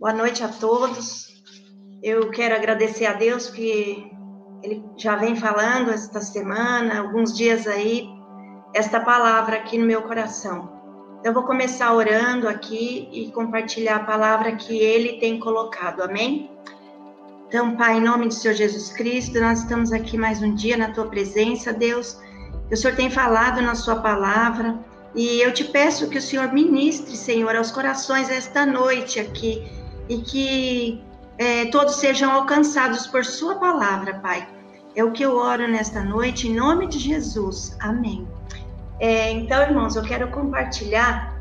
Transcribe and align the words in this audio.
Boa 0.00 0.12
noite 0.12 0.44
a 0.44 0.48
todos. 0.48 1.26
Eu 2.00 2.30
quero 2.30 2.54
agradecer 2.54 3.04
a 3.04 3.14
Deus 3.14 3.50
que 3.50 4.08
Ele 4.62 4.80
já 4.96 5.16
vem 5.16 5.34
falando 5.34 5.90
esta 5.90 6.20
semana, 6.20 7.00
alguns 7.00 7.36
dias 7.36 7.66
aí, 7.66 8.06
esta 8.72 9.00
palavra 9.00 9.56
aqui 9.56 9.76
no 9.76 9.84
meu 9.84 10.02
coração. 10.02 10.70
Eu 11.24 11.34
vou 11.34 11.42
começar 11.42 11.92
orando 11.92 12.48
aqui 12.48 13.08
e 13.10 13.32
compartilhar 13.32 13.96
a 13.96 14.04
palavra 14.04 14.54
que 14.54 14.78
Ele 14.78 15.18
tem 15.18 15.40
colocado, 15.40 16.00
amém? 16.00 16.48
Então, 17.48 17.74
Pai, 17.76 17.96
em 17.96 18.00
nome 18.00 18.28
do 18.28 18.34
Senhor 18.34 18.54
Jesus 18.54 18.92
Cristo, 18.92 19.40
nós 19.40 19.62
estamos 19.62 19.90
aqui 19.90 20.16
mais 20.16 20.40
um 20.40 20.54
dia 20.54 20.76
na 20.76 20.92
Tua 20.92 21.08
presença, 21.08 21.72
Deus. 21.72 22.16
O 22.70 22.76
Senhor 22.76 22.94
tem 22.94 23.10
falado 23.10 23.60
na 23.60 23.74
Sua 23.74 23.96
palavra 23.96 24.78
e 25.12 25.40
eu 25.40 25.52
te 25.52 25.64
peço 25.64 26.08
que 26.08 26.18
o 26.18 26.22
Senhor 26.22 26.52
ministre, 26.52 27.16
Senhor, 27.16 27.56
aos 27.56 27.72
corações 27.72 28.30
esta 28.30 28.64
noite 28.64 29.18
aqui 29.18 29.76
e 30.08 30.18
que 30.18 31.02
é, 31.36 31.66
todos 31.66 31.96
sejam 31.96 32.30
alcançados 32.32 33.06
por 33.06 33.24
Sua 33.24 33.56
palavra, 33.56 34.14
Pai. 34.14 34.48
É 34.96 35.04
o 35.04 35.12
que 35.12 35.22
eu 35.22 35.36
oro 35.36 35.68
nesta 35.68 36.02
noite, 36.02 36.48
em 36.48 36.54
nome 36.54 36.88
de 36.88 36.98
Jesus. 36.98 37.76
Amém. 37.80 38.26
É, 38.98 39.30
então, 39.30 39.62
irmãos, 39.62 39.94
eu 39.94 40.02
quero 40.02 40.28
compartilhar 40.28 41.38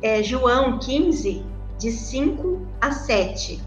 é, 0.00 0.22
João 0.22 0.78
15, 0.78 1.44
de 1.78 1.90
5 1.90 2.66
a 2.80 2.92
7. 2.92 3.60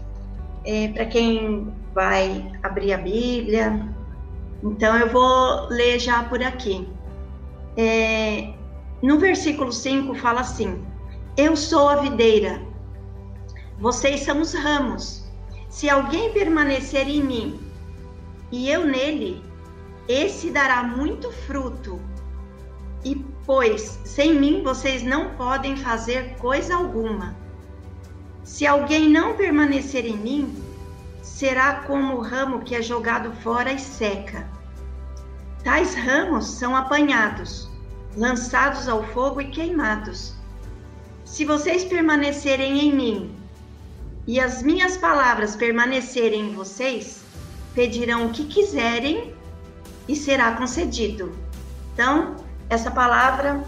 É, 0.64 0.88
Para 0.88 1.06
quem 1.06 1.72
vai 1.94 2.50
abrir 2.62 2.92
a 2.92 2.98
Bíblia, 2.98 3.88
então 4.62 4.96
eu 4.96 5.08
vou 5.08 5.68
ler 5.68 5.98
já 5.98 6.24
por 6.24 6.42
aqui. 6.42 6.88
É, 7.76 8.52
no 9.02 9.18
versículo 9.18 9.72
5 9.72 10.14
fala 10.16 10.40
assim: 10.40 10.84
Eu 11.36 11.56
sou 11.56 11.88
a 11.88 11.96
videira 11.96 12.60
vocês 13.80 14.20
são 14.20 14.42
os 14.42 14.52
ramos. 14.52 15.24
Se 15.70 15.88
alguém 15.88 16.32
permanecer 16.32 17.08
em 17.08 17.22
mim 17.22 17.60
e 18.52 18.68
eu 18.68 18.84
nele, 18.84 19.42
esse 20.06 20.50
dará 20.50 20.82
muito 20.82 21.32
fruto. 21.32 21.98
E 23.02 23.16
pois 23.46 23.98
sem 24.04 24.34
mim 24.34 24.62
vocês 24.62 25.02
não 25.02 25.30
podem 25.30 25.76
fazer 25.76 26.36
coisa 26.36 26.76
alguma. 26.76 27.34
Se 28.44 28.66
alguém 28.66 29.08
não 29.08 29.34
permanecer 29.34 30.04
em 30.04 30.16
mim, 30.16 30.62
será 31.22 31.76
como 31.86 32.16
o 32.16 32.20
ramo 32.20 32.60
que 32.60 32.74
é 32.74 32.82
jogado 32.82 33.32
fora 33.36 33.72
e 33.72 33.78
seca. 33.78 34.46
Tais 35.64 35.94
ramos 35.94 36.44
são 36.46 36.76
apanhados, 36.76 37.70
lançados 38.14 38.88
ao 38.88 39.02
fogo 39.04 39.40
e 39.40 39.50
queimados. 39.50 40.34
Se 41.24 41.46
vocês 41.46 41.82
permanecerem 41.84 42.80
em 42.80 42.94
mim 42.94 43.39
e 44.30 44.38
as 44.38 44.62
minhas 44.62 44.96
palavras 44.96 45.56
permanecerem 45.56 46.50
em 46.50 46.54
vocês, 46.54 47.24
pedirão 47.74 48.26
o 48.26 48.30
que 48.30 48.44
quiserem 48.44 49.34
e 50.06 50.14
será 50.14 50.52
concedido. 50.52 51.32
Então, 51.92 52.36
essa 52.68 52.92
palavra 52.92 53.64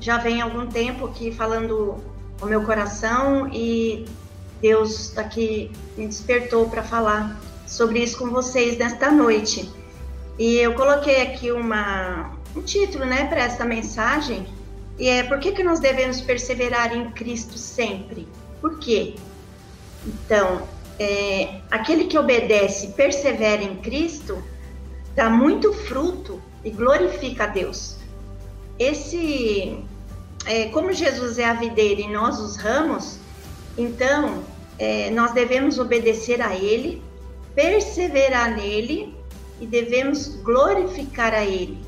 já 0.00 0.18
vem 0.18 0.42
há 0.42 0.44
algum 0.44 0.66
tempo 0.66 1.06
aqui 1.06 1.32
falando 1.32 1.96
o 2.42 2.44
meu 2.44 2.62
coração 2.62 3.48
e 3.50 4.04
Deus 4.60 5.16
aqui 5.16 5.72
me 5.96 6.06
despertou 6.06 6.68
para 6.68 6.82
falar 6.82 7.40
sobre 7.66 8.00
isso 8.00 8.18
com 8.18 8.28
vocês 8.28 8.76
nesta 8.76 9.10
noite. 9.10 9.72
E 10.38 10.56
eu 10.56 10.74
coloquei 10.74 11.22
aqui 11.22 11.50
uma, 11.50 12.32
um 12.54 12.60
título, 12.60 13.06
né, 13.06 13.28
para 13.28 13.44
essa 13.44 13.64
mensagem, 13.64 14.46
e 14.98 15.08
é 15.08 15.22
por 15.22 15.38
que, 15.38 15.52
que 15.52 15.62
nós 15.62 15.80
devemos 15.80 16.20
perseverar 16.20 16.94
em 16.94 17.10
Cristo 17.12 17.56
sempre? 17.56 18.28
Por 18.60 18.78
quê? 18.78 19.14
Então, 20.06 20.66
é, 20.98 21.60
aquele 21.70 22.04
que 22.04 22.18
obedece 22.18 22.86
e 22.86 22.92
persevera 22.92 23.62
em 23.62 23.76
Cristo 23.76 24.42
dá 25.14 25.28
muito 25.28 25.72
fruto 25.72 26.42
e 26.64 26.70
glorifica 26.70 27.44
a 27.44 27.46
Deus. 27.46 27.96
Esse, 28.78 29.78
é, 30.46 30.66
como 30.66 30.92
Jesus 30.92 31.38
é 31.38 31.44
a 31.44 31.54
videira 31.54 32.00
e 32.00 32.08
nós 32.08 32.38
os 32.38 32.56
ramos, 32.56 33.18
então 33.76 34.42
é, 34.78 35.10
nós 35.10 35.32
devemos 35.32 35.78
obedecer 35.78 36.40
a 36.42 36.54
Ele, 36.54 37.02
perseverar 37.54 38.56
nele 38.56 39.14
e 39.60 39.66
devemos 39.66 40.26
glorificar 40.42 41.32
a 41.34 41.44
Ele. 41.44 41.78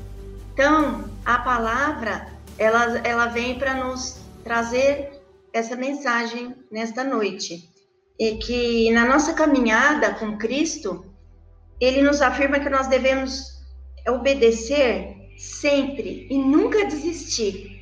Então, 0.53 1.05
a 1.25 1.39
palavra 1.39 2.27
ela, 2.57 2.97
ela 2.99 3.25
vem 3.25 3.59
para 3.59 3.73
nos 3.73 4.19
trazer 4.43 5.21
essa 5.51 5.75
mensagem 5.75 6.55
nesta 6.71 7.03
noite 7.03 7.74
e 8.19 8.35
que 8.35 8.91
na 8.91 9.05
nossa 9.05 9.33
caminhada 9.33 10.13
com 10.15 10.37
Cristo, 10.37 11.05
ele 11.79 12.01
nos 12.01 12.21
afirma 12.21 12.59
que 12.59 12.69
nós 12.69 12.87
devemos 12.87 13.61
obedecer 14.07 15.15
sempre 15.37 16.27
e 16.29 16.37
nunca 16.37 16.85
desistir. 16.85 17.81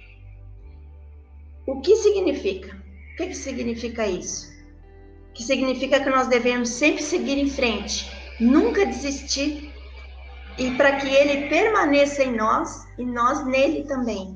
O 1.67 1.79
que 1.81 1.95
significa? 1.95 2.75
O 3.13 3.15
que, 3.17 3.27
que 3.27 3.35
significa 3.35 4.07
isso? 4.07 4.51
Que 5.33 5.43
significa 5.43 5.99
que 5.99 6.09
nós 6.09 6.27
devemos 6.27 6.69
sempre 6.69 7.01
seguir 7.01 7.37
em 7.37 7.49
frente, 7.49 8.11
nunca 8.39 8.85
desistir, 8.85 9.71
e 10.57 10.71
para 10.71 10.97
que 10.97 11.07
ele 11.07 11.47
permaneça 11.47 12.23
em 12.23 12.35
nós 12.35 12.85
e 12.97 13.05
nós 13.05 13.45
nele 13.45 13.83
também, 13.83 14.35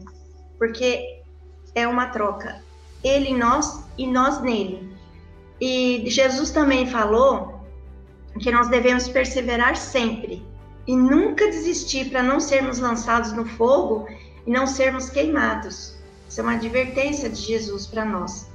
porque 0.58 1.22
é 1.76 1.88
uma 1.88 2.08
troca. 2.08 2.64
Ele 3.04 3.30
em 3.30 3.38
nós 3.38 3.84
e 3.98 4.08
nós 4.08 4.42
nele. 4.42 4.97
E 5.60 6.04
Jesus 6.08 6.52
também 6.52 6.88
falou 6.88 7.62
que 8.40 8.52
nós 8.52 8.70
devemos 8.70 9.08
perseverar 9.08 9.76
sempre 9.76 10.46
e 10.86 10.96
nunca 10.96 11.48
desistir 11.48 12.10
para 12.10 12.24
não 12.24 12.40
sermos 12.40 12.80
lançados 12.80 13.34
no 13.34 13.46
fogo 13.46 14.08
e 14.46 14.52
não 14.52 14.68
sermos 14.68 15.10
queimados. 15.10 15.96
Isso 16.30 16.40
é 16.40 16.44
uma 16.44 16.54
advertência 16.54 17.30
de 17.30 17.42
Jesus 17.42 17.88
para 17.88 18.06
nós. 18.06 18.48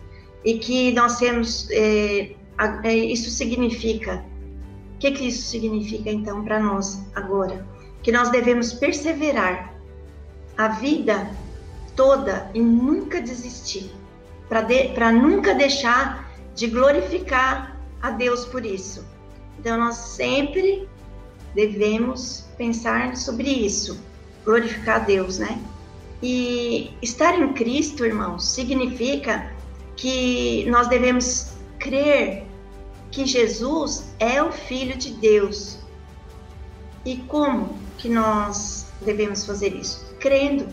E 0.45 0.59
que 0.59 0.93
nós 0.93 1.19
temos. 1.19 1.69
É, 1.71 2.35
isso 2.95 3.31
significa. 3.31 4.25
O 4.95 4.99
que, 4.99 5.11
que 5.11 5.29
isso 5.29 5.49
significa 5.51 6.11
então 6.11 6.45
para 6.45 6.61
nós 6.61 7.03
agora? 7.15 7.67
Que 8.03 8.13
nós 8.13 8.31
devemos 8.31 8.73
perseverar 8.73 9.75
a 10.57 10.69
vida 10.69 11.31
toda 11.97 12.51
e 12.55 12.61
nunca 12.61 13.21
desistir, 13.21 13.91
para 14.49 14.63
de, 14.63 14.93
nunca 15.13 15.55
deixar 15.55 16.22
de 16.55 16.67
glorificar 16.67 17.81
a 18.01 18.11
Deus 18.11 18.45
por 18.45 18.65
isso. 18.65 19.05
Então, 19.59 19.79
nós 19.79 19.97
sempre 19.97 20.89
devemos 21.55 22.47
pensar 22.57 23.17
sobre 23.17 23.49
isso, 23.49 24.01
glorificar 24.45 24.97
a 24.97 25.05
Deus, 25.05 25.39
né? 25.39 25.63
E 26.23 26.97
estar 27.03 27.39
em 27.39 27.53
Cristo, 27.53 28.05
irmãos, 28.05 28.49
significa 28.49 29.53
que 29.97 30.65
nós 30.71 30.89
devemos 30.89 31.53
crer 31.79 32.47
que 33.11 33.27
Jesus 33.27 34.15
é 34.19 34.43
o 34.43 34.51
Filho 34.51 34.97
de 34.97 35.11
Deus. 35.13 35.79
E 37.05 37.17
como 37.17 37.77
que 37.99 38.09
nós 38.09 38.87
devemos 39.03 39.45
fazer 39.45 39.75
isso? 39.75 40.05
Crendo 40.19 40.67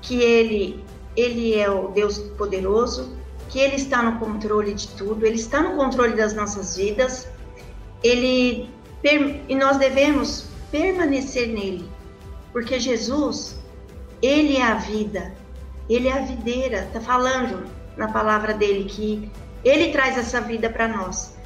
que 0.00 0.20
Ele, 0.20 0.82
Ele 1.16 1.54
é 1.54 1.70
o 1.70 1.88
Deus 1.88 2.18
poderoso, 2.18 3.16
que 3.52 3.58
Ele 3.58 3.76
está 3.76 4.02
no 4.02 4.18
controle 4.18 4.72
de 4.72 4.88
tudo, 4.88 5.26
Ele 5.26 5.36
está 5.36 5.60
no 5.62 5.76
controle 5.76 6.14
das 6.14 6.32
nossas 6.32 6.76
vidas, 6.76 7.28
Ele 8.02 8.68
e 9.48 9.54
nós 9.54 9.76
devemos 9.78 10.46
permanecer 10.70 11.48
nele, 11.48 11.88
porque 12.50 12.80
Jesus, 12.80 13.58
Ele 14.22 14.56
é 14.56 14.62
a 14.62 14.74
vida, 14.74 15.34
Ele 15.88 16.08
é 16.08 16.12
a 16.12 16.22
videira, 16.22 16.84
está 16.84 17.00
falando 17.00 17.66
na 17.96 18.08
palavra 18.08 18.54
dele 18.54 18.84
que 18.84 19.30
Ele 19.62 19.92
traz 19.92 20.16
essa 20.16 20.40
vida 20.40 20.70
para 20.70 20.88
nós. 20.88 21.36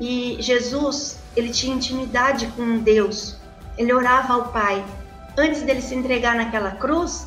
E 0.00 0.36
Jesus, 0.40 1.18
ele 1.36 1.50
tinha 1.50 1.74
intimidade 1.74 2.46
com 2.56 2.78
Deus, 2.78 3.36
ele 3.76 3.92
orava 3.92 4.34
ao 4.34 4.48
Pai. 4.48 4.84
Antes 5.36 5.62
dele 5.62 5.82
se 5.82 5.94
entregar 5.94 6.34
naquela 6.36 6.70
cruz, 6.72 7.26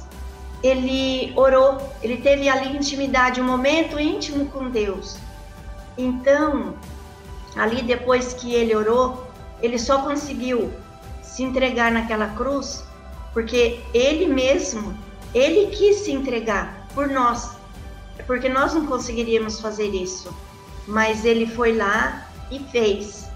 ele 0.63 1.33
orou, 1.35 1.77
ele 2.01 2.17
teve 2.17 2.47
ali 2.47 2.75
intimidade, 2.75 3.41
um 3.41 3.43
momento 3.43 3.99
íntimo 3.99 4.45
com 4.47 4.69
Deus. 4.69 5.17
Então, 5.97 6.75
ali 7.55 7.83
depois 7.83 8.33
que 8.33 8.53
ele 8.53 8.73
orou, 8.73 9.27
ele 9.61 9.77
só 9.77 10.01
conseguiu 10.01 10.71
se 11.21 11.43
entregar 11.43 11.91
naquela 11.91 12.27
cruz 12.27 12.83
porque 13.33 13.81
ele 13.93 14.27
mesmo, 14.27 14.95
ele 15.33 15.75
quis 15.75 15.97
se 15.97 16.11
entregar 16.11 16.87
por 16.93 17.09
nós, 17.09 17.57
porque 18.27 18.47
nós 18.47 18.73
não 18.75 18.85
conseguiríamos 18.85 19.59
fazer 19.59 19.87
isso. 19.87 20.33
Mas 20.87 21.25
ele 21.25 21.47
foi 21.47 21.75
lá 21.75 22.27
e 22.51 22.59
fez, 22.59 23.27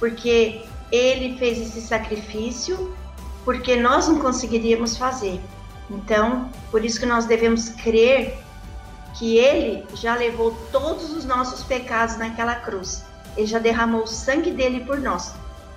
porque 0.00 0.62
ele 0.90 1.38
fez 1.38 1.60
esse 1.60 1.80
sacrifício, 1.80 2.94
porque 3.44 3.76
nós 3.76 4.08
não 4.08 4.18
conseguiríamos 4.18 4.96
fazer. 4.96 5.40
Então, 5.90 6.50
por 6.70 6.84
isso 6.84 6.98
que 6.98 7.06
nós 7.06 7.26
devemos 7.26 7.68
crer 7.68 8.38
que 9.14 9.36
ele 9.38 9.86
já 9.94 10.16
levou 10.16 10.56
todos 10.72 11.12
os 11.12 11.24
nossos 11.24 11.62
pecados 11.64 12.16
naquela 12.16 12.56
cruz. 12.56 13.04
Ele 13.36 13.46
já 13.46 13.58
derramou 13.58 14.02
o 14.02 14.06
sangue 14.06 14.50
dele 14.50 14.84
por 14.84 14.98
nós, 14.98 15.34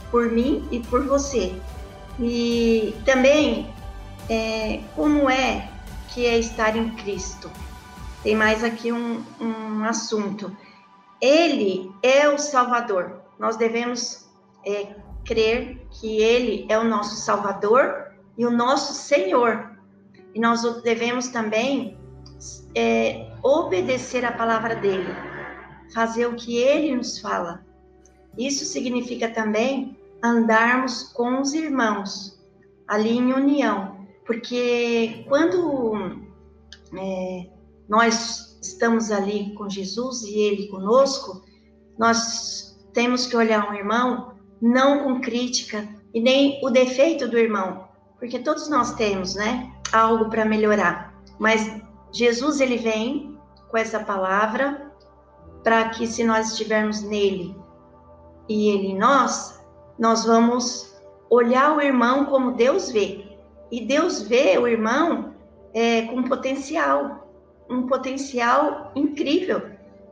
por 0.10 0.32
mim 0.32 0.68
e 0.72 0.80
por 0.80 1.06
você. 1.06 1.56
E 2.20 2.96
também, 3.06 3.74
é, 4.30 4.82
como 4.96 5.30
é 5.30 5.70
que 6.10 6.26
é 6.26 6.38
estar 6.38 6.76
em 6.76 6.90
Cristo? 6.96 7.52
Tem 8.24 8.36
mais 8.36 8.64
aqui 8.64 8.92
um, 8.92 9.24
um 9.40 9.84
assunto. 9.84 10.56
Ele 11.22 11.92
é 12.02 12.28
o 12.28 12.38
Salvador. 12.38 13.22
Nós 13.40 13.56
devemos 13.56 14.28
é, 14.66 14.96
crer 15.26 15.86
que 15.92 16.22
Ele 16.22 16.66
é 16.70 16.78
o 16.78 16.84
nosso 16.84 17.16
Salvador 17.18 18.12
e 18.38 18.46
o 18.46 18.52
nosso 18.52 18.94
Senhor. 18.94 19.77
E 20.34 20.40
nós 20.40 20.62
devemos 20.84 21.28
também 21.30 21.98
é, 22.76 23.32
obedecer 23.42 24.24
a 24.26 24.32
palavra 24.32 24.76
dele, 24.76 25.10
fazer 25.94 26.28
o 26.28 26.36
que 26.36 26.58
ele 26.58 26.96
nos 26.96 27.20
fala. 27.20 27.66
Isso 28.38 28.66
significa 28.66 29.30
também 29.30 29.98
andarmos 30.24 31.04
com 31.14 31.42
os 31.42 31.54
irmãos, 31.54 32.38
ali 32.88 33.18
em 33.18 33.34
união, 33.34 34.08
porque 34.26 35.26
quando 35.28 36.22
é, 36.98 37.50
nós 37.88 38.60
estamos 38.62 39.12
ali 39.12 39.54
com 39.56 39.70
Jesus 39.70 40.24
e 40.24 40.38
ele 40.38 40.68
conosco, 40.68 41.44
nós 41.98 42.78
temos 42.94 43.26
que 43.26 43.36
olhar 43.36 43.70
um 43.70 43.74
irmão 43.74 44.34
não 44.62 45.04
com 45.04 45.22
crítica 45.22 45.88
e 46.14 46.20
nem 46.20 46.60
o 46.64 46.70
defeito 46.70 47.28
do 47.28 47.38
irmão, 47.38 47.88
porque 48.20 48.40
todos 48.40 48.70
nós 48.70 48.96
temos, 48.96 49.36
né, 49.36 49.72
algo 49.92 50.30
para 50.30 50.46
melhorar. 50.46 51.14
Mas 51.40 51.82
Jesus 52.12 52.60
ele 52.60 52.78
vem 52.78 53.38
com 53.70 53.78
essa 53.78 54.00
palavra 54.00 54.92
para 55.64 55.90
que 55.90 56.08
se 56.08 56.24
nós 56.24 56.52
estivermos 56.52 57.02
nele 57.02 57.56
e 58.48 58.70
ele 58.70 58.88
em 58.88 58.98
nós, 58.98 59.62
nós 60.00 60.24
vamos 60.26 60.96
olhar 61.30 61.76
o 61.76 61.82
irmão 61.82 62.26
como 62.26 62.54
Deus 62.54 62.92
vê. 62.92 63.26
E 63.70 63.86
Deus 63.86 64.22
vê 64.22 64.58
o 64.58 64.68
irmão 64.68 65.36
é, 65.74 66.04
com 66.04 66.24
potencial, 66.24 67.28
um 67.70 67.86
potencial 67.88 68.92
incrível, 68.96 69.62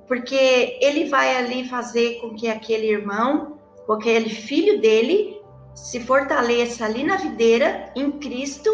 porque 0.07 0.77
ele 0.81 1.05
vai 1.05 1.37
ali 1.37 1.67
fazer 1.69 2.19
com 2.19 2.35
que 2.35 2.49
aquele 2.49 2.87
irmão, 2.87 3.57
aquele 3.89 4.29
filho 4.29 4.81
dele, 4.81 5.41
se 5.73 6.01
fortaleça 6.01 6.85
ali 6.85 7.03
na 7.03 7.15
videira, 7.15 7.91
em 7.95 8.11
Cristo, 8.11 8.69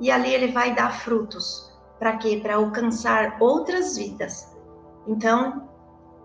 e 0.00 0.10
ali 0.10 0.34
ele 0.34 0.48
vai 0.48 0.74
dar 0.74 1.00
frutos. 1.00 1.72
Para 1.98 2.16
quê? 2.16 2.40
Para 2.42 2.56
alcançar 2.56 3.36
outras 3.40 3.96
vidas. 3.96 4.54
Então, 5.06 5.68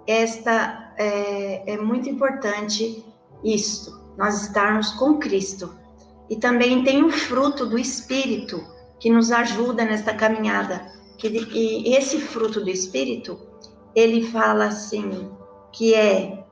esta 0.07 0.93
é, 0.97 1.73
é 1.73 1.77
muito 1.77 2.09
importante 2.09 3.05
isto, 3.43 4.01
nós 4.17 4.41
estarmos 4.41 4.91
com 4.93 5.17
Cristo. 5.17 5.73
E 6.29 6.35
também 6.35 6.83
tem 6.83 7.03
o 7.03 7.11
fruto 7.11 7.65
do 7.65 7.77
Espírito 7.77 8.65
que 8.99 9.09
nos 9.09 9.31
ajuda 9.31 9.83
nesta 9.83 10.13
caminhada. 10.13 10.91
Que, 11.17 11.27
e 11.27 11.95
esse 11.95 12.19
fruto 12.19 12.61
do 12.61 12.69
Espírito, 12.69 13.39
ele 13.95 14.27
fala 14.31 14.65
assim, 14.65 15.31
que 15.71 15.93
é 15.93 16.45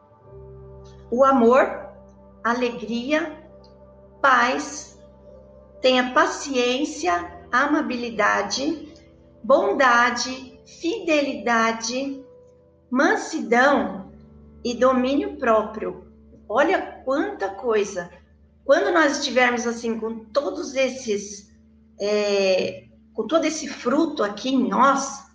o 1.12 1.24
amor, 1.24 1.89
alegria, 2.44 3.38
paz, 4.22 4.99
tenha 5.81 6.13
paciência, 6.13 7.39
amabilidade, 7.51 8.93
bondade, 9.43 10.59
fidelidade, 10.79 12.23
mansidão 12.89 14.11
e 14.63 14.73
domínio 14.75 15.37
próprio. 15.37 16.07
Olha 16.47 16.81
quanta 17.03 17.49
coisa. 17.49 18.09
Quando 18.65 18.93
nós 18.93 19.17
estivermos 19.17 19.65
assim 19.65 19.99
com 19.99 20.25
todos 20.25 20.75
esses, 20.75 21.49
é, 21.99 22.85
com 23.13 23.25
todo 23.25 23.45
esse 23.45 23.67
fruto 23.67 24.23
aqui 24.23 24.49
em 24.49 24.67
nós, 24.67 25.25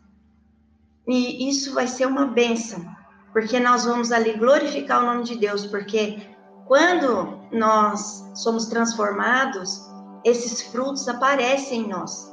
e 1.06 1.48
isso 1.48 1.74
vai 1.74 1.86
ser 1.86 2.06
uma 2.06 2.26
bênção, 2.26 2.84
porque 3.32 3.58
nós 3.60 3.84
vamos 3.84 4.12
ali 4.12 4.34
glorificar 4.34 5.02
o 5.02 5.06
nome 5.06 5.24
de 5.24 5.36
Deus, 5.36 5.66
porque 5.66 6.18
quando 6.66 7.40
nós 7.52 8.24
somos 8.34 8.66
transformados, 8.66 9.80
esses 10.24 10.62
frutos 10.62 11.06
aparecem 11.08 11.82
em 11.82 11.88
nós. 11.88 12.32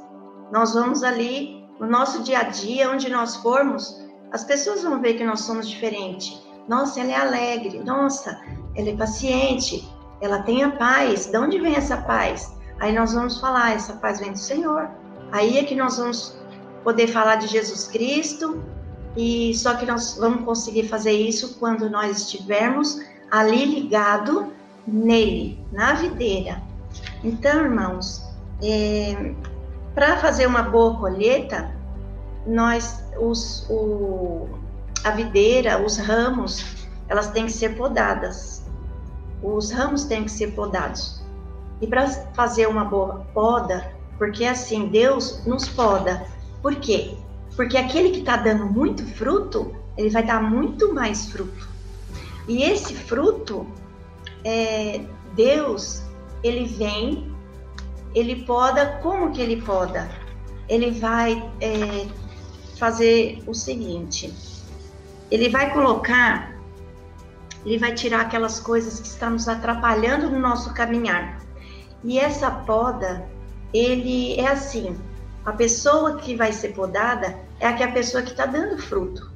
Nós 0.50 0.74
vamos 0.74 1.02
ali 1.02 1.64
no 1.78 1.86
nosso 1.86 2.22
dia 2.22 2.40
a 2.40 2.44
dia, 2.44 2.90
onde 2.90 3.10
nós 3.10 3.36
formos, 3.36 4.00
as 4.32 4.44
pessoas 4.44 4.82
vão 4.82 5.00
ver 5.00 5.14
que 5.14 5.24
nós 5.24 5.40
somos 5.40 5.68
diferentes. 5.68 6.40
Nossa, 6.68 7.00
ela 7.00 7.10
é 7.10 7.16
alegre. 7.16 7.80
Nossa, 7.80 8.40
ela 8.74 8.88
é 8.88 8.96
paciente. 8.96 9.88
Ela 10.20 10.42
tem 10.42 10.62
a 10.62 10.70
paz. 10.70 11.26
De 11.26 11.36
onde 11.36 11.58
vem 11.58 11.74
essa 11.74 11.96
paz? 11.98 12.54
Aí 12.80 12.94
nós 12.94 13.12
vamos 13.12 13.40
falar, 13.40 13.72
essa 13.72 13.94
paz 13.94 14.20
vem 14.20 14.32
do 14.32 14.38
Senhor. 14.38 14.88
Aí 15.32 15.58
é 15.58 15.64
que 15.64 15.74
nós 15.74 15.98
vamos 15.98 16.36
poder 16.84 17.08
falar 17.08 17.36
de 17.36 17.46
Jesus 17.46 17.88
Cristo. 17.88 18.62
E 19.16 19.54
só 19.54 19.74
que 19.74 19.84
nós 19.84 20.16
vamos 20.18 20.44
conseguir 20.44 20.88
fazer 20.88 21.12
isso 21.12 21.58
quando 21.58 21.90
nós 21.90 22.18
estivermos 22.18 23.00
ali 23.30 23.64
ligado 23.64 24.52
nele, 24.86 25.58
na 25.70 25.94
videira. 25.94 26.62
Então, 27.24 27.64
irmãos, 27.64 28.22
é, 28.62 29.34
para 29.94 30.16
fazer 30.16 30.46
uma 30.46 30.62
boa 30.62 30.98
colheita, 30.98 31.74
nós, 32.46 33.02
os, 33.20 33.66
o, 33.70 34.48
a 35.04 35.10
videira, 35.10 35.80
os 35.84 35.96
ramos, 35.98 36.64
elas 37.08 37.30
têm 37.30 37.46
que 37.46 37.52
ser 37.52 37.76
podadas. 37.76 38.64
Os 39.42 39.70
ramos 39.70 40.04
têm 40.04 40.24
que 40.24 40.30
ser 40.30 40.48
podados. 40.52 41.22
E 41.80 41.86
para 41.86 42.08
fazer 42.34 42.66
uma 42.68 42.84
boa 42.84 43.26
poda, 43.32 43.92
porque 44.18 44.44
assim, 44.44 44.88
Deus 44.88 45.44
nos 45.46 45.68
poda. 45.68 46.26
Por 46.60 46.76
quê? 46.76 47.16
Porque 47.56 47.76
aquele 47.76 48.10
que 48.10 48.20
está 48.20 48.36
dando 48.36 48.66
muito 48.66 49.04
fruto, 49.14 49.74
ele 49.96 50.10
vai 50.10 50.24
dar 50.24 50.42
muito 50.42 50.94
mais 50.94 51.26
fruto. 51.26 51.68
E 52.48 52.62
esse 52.62 52.94
fruto, 52.94 53.66
é, 54.44 55.04
Deus, 55.34 56.02
ele 56.42 56.64
vem, 56.64 57.32
ele 58.14 58.44
poda, 58.44 58.98
como 59.02 59.32
que 59.32 59.40
ele 59.40 59.62
poda? 59.62 60.10
Ele 60.68 60.90
vai 60.90 61.50
é, 61.60 62.06
fazer 62.78 63.42
o 63.46 63.54
seguinte: 63.54 64.32
ele 65.30 65.48
vai 65.48 65.72
colocar, 65.72 66.54
ele 67.64 67.78
vai 67.78 67.94
tirar 67.94 68.22
aquelas 68.22 68.60
coisas 68.60 69.00
que 69.00 69.06
estão 69.06 69.30
nos 69.30 69.48
atrapalhando 69.48 70.30
no 70.30 70.38
nosso 70.38 70.72
caminhar. 70.74 71.40
E 72.04 72.18
essa 72.18 72.50
poda, 72.50 73.26
ele 73.72 74.38
é 74.38 74.48
assim: 74.48 74.96
a 75.44 75.52
pessoa 75.52 76.16
que 76.16 76.34
vai 76.34 76.52
ser 76.52 76.68
podada 76.68 77.38
é 77.60 77.66
a 77.66 77.92
pessoa 77.92 78.22
que 78.22 78.30
está 78.30 78.46
dando 78.46 78.78
fruto, 78.78 79.30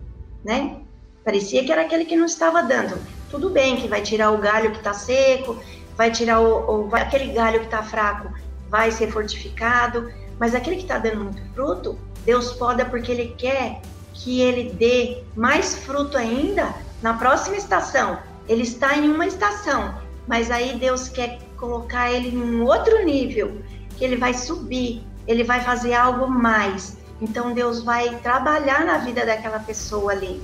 né? 0.44 0.80
Parecia 1.24 1.64
que 1.64 1.72
era 1.72 1.82
aquele 1.82 2.04
que 2.04 2.16
não 2.16 2.26
estava 2.26 2.62
dando. 2.62 2.96
Tudo 3.30 3.50
bem 3.50 3.76
que 3.76 3.88
vai 3.88 4.00
tirar 4.00 4.30
o 4.30 4.38
galho 4.38 4.70
que 4.70 4.78
está 4.78 4.92
seco, 4.92 5.56
vai 5.96 6.10
tirar 6.10 6.40
o, 6.40 6.84
o 6.84 6.88
vai, 6.88 7.02
aquele 7.02 7.32
galho 7.32 7.60
que 7.60 7.66
está 7.66 7.82
fraco, 7.82 8.32
vai 8.68 8.90
ser 8.90 9.10
fortificado, 9.10 10.12
mas 10.38 10.54
aquele 10.54 10.76
que 10.76 10.82
está 10.82 10.98
dando 10.98 11.24
muito 11.24 11.42
fruto, 11.54 11.98
Deus 12.24 12.52
poda 12.52 12.84
porque 12.84 13.12
Ele 13.12 13.34
quer 13.38 13.80
que 14.16 14.40
ele 14.40 14.72
dê 14.72 15.22
mais 15.34 15.76
fruto 15.76 16.16
ainda 16.16 16.74
na 17.02 17.14
próxima 17.14 17.56
estação. 17.56 18.18
Ele 18.48 18.62
está 18.62 18.96
em 18.96 19.10
uma 19.10 19.26
estação, 19.26 19.94
mas 20.26 20.50
aí 20.50 20.76
Deus 20.78 21.08
quer 21.08 21.38
colocar 21.56 22.10
ele 22.10 22.28
em 22.28 22.38
um 22.38 22.64
outro 22.64 23.04
nível, 23.04 23.60
que 23.96 24.04
ele 24.04 24.16
vai 24.16 24.32
subir, 24.34 25.06
ele 25.26 25.44
vai 25.44 25.60
fazer 25.60 25.94
algo 25.94 26.28
mais. 26.28 26.96
Então 27.20 27.52
Deus 27.52 27.82
vai 27.82 28.16
trabalhar 28.16 28.84
na 28.84 28.98
vida 28.98 29.24
daquela 29.24 29.58
pessoa 29.58 30.12
ali. 30.12 30.42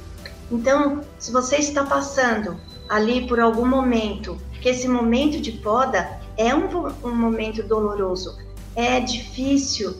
Então, 0.51 1.01
se 1.19 1.33
você 1.33 1.57
está 1.57 1.85
passando 1.85 2.61
ali 2.93 3.27
por 3.27 3.41
algum 3.41 3.67
momento, 3.67 4.39
que 4.61 4.69
esse 4.69 4.87
momento 4.87 5.41
de 5.41 5.53
poda 5.53 6.21
é 6.37 6.55
um, 6.55 6.69
um 7.03 7.15
momento 7.15 7.63
doloroso, 7.63 8.37
é 8.77 9.01
difícil, 9.01 9.97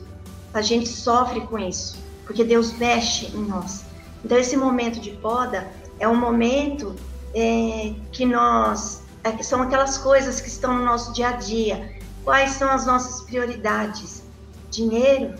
a 0.53 0.61
gente 0.61 0.87
sofre 0.87 1.41
com 1.41 1.57
isso, 1.57 1.97
porque 2.23 2.43
Deus 2.43 2.71
mexe 2.77 3.35
em 3.35 3.45
nós. 3.45 3.83
Então, 4.23 4.37
esse 4.37 4.55
momento 4.55 4.99
de 4.99 5.09
poda 5.09 5.67
é 5.99 6.07
um 6.07 6.15
momento 6.15 6.95
é, 7.33 7.95
que 8.11 8.27
nós. 8.27 9.01
É, 9.23 9.41
são 9.41 9.63
aquelas 9.63 9.97
coisas 9.97 10.39
que 10.39 10.47
estão 10.47 10.77
no 10.77 10.85
nosso 10.85 11.13
dia 11.13 11.29
a 11.29 11.31
dia. 11.31 11.97
Quais 12.23 12.51
são 12.51 12.69
as 12.69 12.85
nossas 12.85 13.23
prioridades? 13.23 14.23
Dinheiro, 14.69 15.33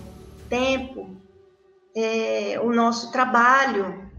tempo, 0.50 1.16
é, 1.96 2.60
o 2.64 2.74
nosso 2.74 3.12
trabalho. 3.12 4.10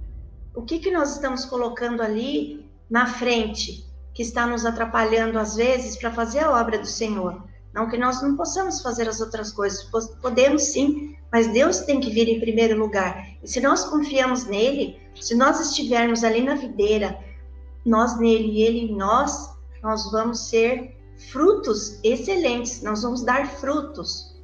O 0.54 0.62
que, 0.62 0.78
que 0.78 0.92
nós 0.92 1.14
estamos 1.14 1.44
colocando 1.44 2.00
ali 2.00 2.63
na 2.90 3.06
frente, 3.06 3.84
que 4.12 4.22
está 4.22 4.46
nos 4.46 4.64
atrapalhando 4.64 5.38
às 5.38 5.56
vezes 5.56 5.96
para 5.96 6.12
fazer 6.12 6.40
a 6.40 6.60
obra 6.60 6.78
do 6.78 6.86
Senhor? 6.86 7.42
Não 7.72 7.88
que 7.88 7.98
nós 7.98 8.22
não 8.22 8.36
possamos 8.36 8.80
fazer 8.80 9.08
as 9.08 9.20
outras 9.20 9.50
coisas, 9.50 9.88
podemos 10.22 10.62
sim, 10.62 11.16
mas 11.32 11.48
Deus 11.48 11.80
tem 11.80 11.98
que 11.98 12.10
vir 12.10 12.28
em 12.28 12.38
primeiro 12.38 12.78
lugar. 12.78 13.26
E 13.42 13.48
se 13.48 13.60
nós 13.60 13.84
confiamos 13.84 14.44
nele, 14.44 15.00
se 15.20 15.34
nós 15.34 15.58
estivermos 15.60 16.22
ali 16.22 16.42
na 16.42 16.54
videira, 16.54 17.18
nós 17.84 18.16
nele 18.18 18.52
e 18.52 18.62
ele 18.62 18.78
em 18.80 18.96
nós, 18.96 19.50
nós 19.82 20.10
vamos 20.12 20.48
ser 20.48 20.96
frutos 21.32 21.98
excelentes, 22.04 22.82
nós 22.82 23.02
vamos 23.02 23.22
dar 23.22 23.46
frutos. 23.58 24.34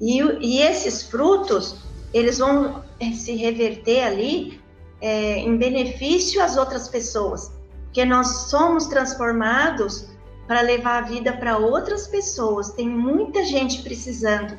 E, 0.00 0.20
e 0.20 0.60
esses 0.60 1.04
frutos, 1.04 1.76
eles 2.12 2.38
vão 2.38 2.82
eh, 2.98 3.12
se 3.12 3.34
reverter 3.36 4.02
ali 4.02 4.60
é, 5.00 5.38
em 5.38 5.56
benefício 5.56 6.42
às 6.42 6.56
outras 6.56 6.88
pessoas, 6.88 7.52
porque 7.94 8.04
nós 8.04 8.48
somos 8.50 8.86
transformados 8.86 10.08
para 10.48 10.62
levar 10.62 10.98
a 10.98 11.06
vida 11.06 11.32
para 11.32 11.58
outras 11.58 12.08
pessoas. 12.08 12.72
Tem 12.72 12.88
muita 12.88 13.44
gente 13.44 13.82
precisando. 13.82 14.58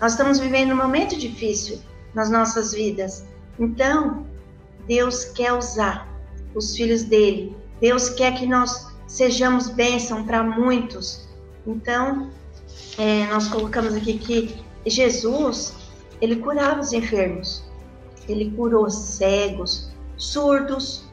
Nós 0.00 0.12
estamos 0.12 0.38
vivendo 0.38 0.70
um 0.70 0.76
momento 0.76 1.18
difícil 1.18 1.80
nas 2.14 2.30
nossas 2.30 2.72
vidas. 2.72 3.26
Então, 3.58 4.24
Deus 4.86 5.24
quer 5.24 5.52
usar 5.52 6.06
os 6.54 6.76
filhos 6.76 7.02
dele. 7.02 7.56
Deus 7.80 8.08
quer 8.08 8.38
que 8.38 8.46
nós 8.46 8.86
sejamos 9.08 9.68
bênção 9.68 10.24
para 10.24 10.44
muitos. 10.44 11.28
Então, 11.66 12.30
é, 12.98 13.26
nós 13.26 13.48
colocamos 13.48 13.94
aqui 13.94 14.16
que 14.16 14.64
Jesus, 14.88 15.74
ele 16.20 16.36
curava 16.36 16.82
os 16.82 16.92
enfermos. 16.92 17.64
Ele 18.28 18.48
curou 18.52 18.88
cegos, 18.88 19.90
surdos, 20.16 21.05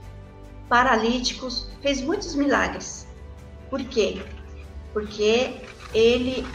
paralíticos, 0.70 1.70
fez 1.82 2.02
muitos 2.02 2.36
milagres. 2.36 3.08
Por 3.70 3.84
quê? 3.84 4.22
Porque 4.92 5.62
ele 5.94 6.46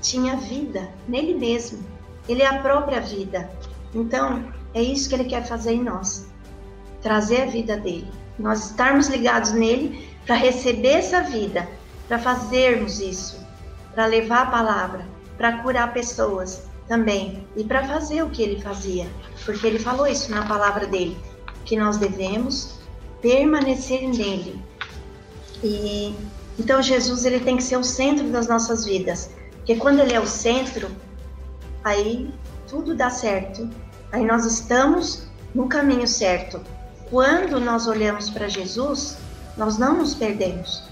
tinha 0.00 0.36
vida 0.36 0.88
nele 1.06 1.34
mesmo. 1.34 1.84
Ele 2.28 2.42
é 2.42 2.46
a 2.46 2.60
própria 2.60 3.00
vida. 3.00 3.50
Então, 3.94 4.52
é 4.74 4.82
isso 4.82 5.08
que 5.08 5.14
ele 5.14 5.24
quer 5.24 5.44
fazer 5.46 5.72
em 5.72 5.82
nós. 5.82 6.26
Trazer 7.00 7.42
a 7.42 7.46
vida 7.46 7.76
dele. 7.76 8.10
Nós 8.38 8.70
estarmos 8.70 9.08
ligados 9.08 9.52
nele 9.52 10.08
para 10.26 10.36
receber 10.36 10.92
essa 10.92 11.20
vida, 11.22 11.68
para 12.08 12.18
fazermos 12.18 13.00
isso, 13.00 13.44
para 13.94 14.06
levar 14.06 14.42
a 14.42 14.50
palavra, 14.50 15.06
para 15.36 15.58
curar 15.58 15.92
pessoas 15.92 16.62
também 16.88 17.46
e 17.56 17.64
para 17.64 17.84
fazer 17.84 18.22
o 18.22 18.30
que 18.30 18.42
ele 18.42 18.60
fazia, 18.60 19.08
porque 19.44 19.66
ele 19.66 19.78
falou 19.78 20.06
isso 20.06 20.30
na 20.30 20.46
palavra 20.46 20.86
dele, 20.86 21.16
que 21.64 21.76
nós 21.76 21.96
devemos 21.96 22.78
permanecer 23.22 24.02
nele. 24.08 24.60
E 25.62 26.14
então 26.58 26.82
Jesus 26.82 27.24
ele 27.24 27.40
tem 27.40 27.56
que 27.56 27.62
ser 27.62 27.76
o 27.76 27.84
centro 27.84 28.28
das 28.28 28.48
nossas 28.48 28.84
vidas. 28.84 29.30
Porque 29.56 29.76
quando 29.76 30.00
ele 30.00 30.12
é 30.12 30.20
o 30.20 30.26
centro, 30.26 30.90
aí 31.82 32.30
tudo 32.68 32.94
dá 32.94 33.08
certo. 33.08 33.70
Aí 34.10 34.24
nós 34.24 34.44
estamos 34.44 35.26
no 35.54 35.68
caminho 35.68 36.06
certo. 36.06 36.60
Quando 37.08 37.60
nós 37.60 37.86
olhamos 37.86 38.28
para 38.28 38.48
Jesus, 38.48 39.16
nós 39.56 39.78
não 39.78 39.98
nos 39.98 40.14
perdemos. 40.14 40.82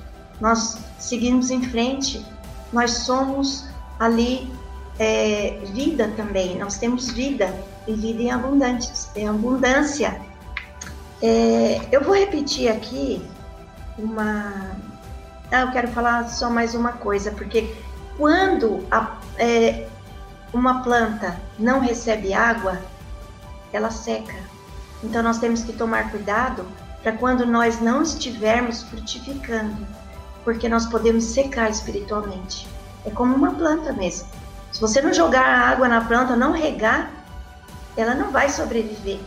Nós 0.41 0.79
seguimos 0.99 1.51
em 1.51 1.63
frente. 1.63 2.25
Nós 2.73 2.91
somos 2.91 3.67
ali 3.99 4.51
é, 4.99 5.59
vida 5.73 6.13
também. 6.17 6.59
Nós 6.59 6.79
temos 6.79 7.11
vida 7.11 7.55
e 7.87 7.93
vida 7.93 8.23
em 8.23 8.31
abundância. 8.31 8.95
Em 9.17 9.29
abundância. 9.29 10.21
É, 11.23 11.81
eu 11.93 12.03
vou 12.03 12.15
repetir 12.15 12.71
aqui 12.71 13.23
uma. 13.99 14.77
Ah, 15.53 15.63
eu 15.63 15.71
quero 15.73 15.89
falar 15.89 16.29
só 16.29 16.49
mais 16.49 16.75
uma 16.75 16.93
coisa, 16.93 17.33
porque 17.33 17.75
quando 18.17 18.87
a, 18.91 19.17
é, 19.37 19.87
uma 20.53 20.83
planta 20.83 21.41
não 21.59 21.81
recebe 21.81 22.33
água, 22.33 22.81
ela 23.73 23.91
seca. 23.91 24.37
Então 25.03 25.23
nós 25.23 25.39
temos 25.39 25.63
que 25.63 25.73
tomar 25.73 26.11
cuidado 26.11 26.65
para 27.03 27.13
quando 27.13 27.47
nós 27.47 27.81
não 27.81 28.03
estivermos 28.03 28.83
frutificando, 28.83 29.87
porque 30.45 30.69
nós 30.69 30.87
podemos 30.87 31.25
secar 31.25 31.71
espiritualmente. 31.71 32.69
É 33.05 33.11
como 33.11 33.35
uma 33.35 33.55
planta 33.55 33.93
mesmo. 33.93 34.29
Se 34.73 34.81
você 34.81 35.01
não 35.01 35.13
jogar 35.13 35.45
água 35.45 35.89
na 35.89 36.03
planta, 36.03 36.37
não 36.37 36.53
regar, 36.53 37.11
ela 37.97 38.15
não 38.15 38.31
vai 38.31 38.49
sobreviver. 38.49 39.19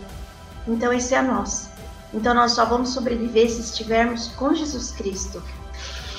Então 0.67 0.93
esse 0.93 1.13
é 1.13 1.17
a 1.17 1.23
nossa. 1.23 1.72
Então 2.13 2.33
nós 2.33 2.51
só 2.51 2.65
vamos 2.65 2.89
sobreviver 2.89 3.49
se 3.49 3.61
estivermos 3.61 4.27
com 4.29 4.53
Jesus 4.53 4.91
Cristo. 4.91 5.41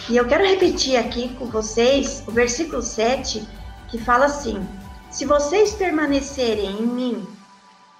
E 0.08 0.16
eu 0.16 0.26
quero 0.26 0.44
repetir 0.44 0.96
aqui 0.96 1.34
com 1.36 1.46
vocês 1.46 2.22
o 2.26 2.30
versículo 2.30 2.82
7, 2.82 3.46
que 3.88 3.96
fala 3.96 4.26
assim: 4.26 4.66
Se 5.10 5.24
vocês 5.24 5.74
permanecerem 5.74 6.78
em 6.78 6.86
mim 6.86 7.26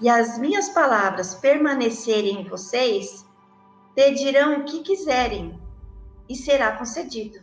e 0.01 0.09
as 0.09 0.39
minhas 0.39 0.69
palavras 0.71 1.37
permanecerem 1.37 2.41
em 2.41 2.49
vocês, 2.49 3.25
pedirão 3.95 4.61
o 4.61 4.65
que 4.65 4.81
quiserem 4.81 5.59
e 6.29 6.35
será 6.35 6.73
concedido. 6.73 7.39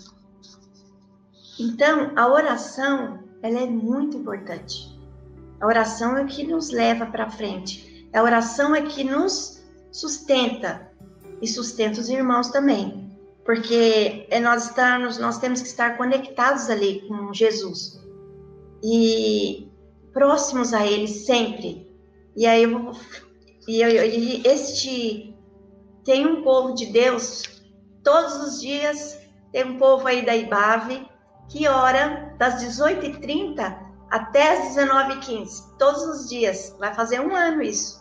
Então, 1.59 2.11
a 2.15 2.27
oração, 2.27 3.23
ela 3.41 3.59
é 3.59 3.65
muito 3.65 4.17
importante. 4.17 4.99
A 5.59 5.65
oração 5.65 6.17
é 6.17 6.23
o 6.23 6.27
que 6.27 6.45
nos 6.45 6.71
leva 6.71 7.05
para 7.05 7.29
frente. 7.29 8.09
A 8.13 8.21
oração 8.21 8.75
é 8.75 8.81
que 8.81 9.03
nos 9.03 9.60
sustenta 9.91 10.89
e 11.41 11.47
sustenta 11.47 11.99
os 11.99 12.09
irmãos 12.09 12.49
também 12.49 13.01
porque 13.43 14.27
é 14.29 14.39
nós 14.39 14.65
estamos, 14.65 15.17
nós 15.17 15.39
temos 15.39 15.61
que 15.61 15.67
estar 15.67 15.97
conectados 15.97 16.69
ali 16.69 17.01
com 17.07 17.33
Jesus 17.33 17.99
e 18.83 19.69
próximos 20.13 20.73
a 20.73 20.85
Ele 20.85 21.07
sempre. 21.07 21.89
E 22.35 22.45
aí 22.45 22.63
eu 22.63 22.91
e, 23.67 23.81
eu, 23.81 23.89
e 23.89 24.41
este 24.45 25.35
tem 26.03 26.25
um 26.25 26.41
povo 26.43 26.73
de 26.73 26.87
Deus 26.87 27.43
todos 28.03 28.35
os 28.37 28.61
dias 28.61 29.19
tem 29.51 29.65
um 29.65 29.77
povo 29.77 30.07
aí 30.07 30.25
da 30.25 30.35
Ibave 30.35 31.07
que 31.49 31.67
ora 31.67 32.33
das 32.37 32.63
18h30 32.63 33.91
até 34.09 34.57
as 34.57 34.75
19h15, 34.75 35.77
todos 35.77 36.03
os 36.03 36.29
dias. 36.29 36.75
Vai 36.79 36.93
fazer 36.93 37.19
um 37.19 37.35
ano 37.35 37.61
isso. 37.61 38.00